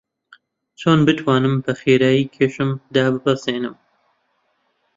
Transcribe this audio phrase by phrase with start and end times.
[0.79, 3.75] چۆن بتوانم بەخێرایی کێشم داببەزێنم؟